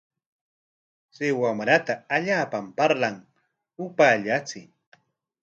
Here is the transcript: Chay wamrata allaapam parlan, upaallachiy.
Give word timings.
Chay 1.15 1.31
wamrata 1.41 1.93
allaapam 2.17 2.65
parlan, 2.79 3.15
upaallachiy. 3.83 4.65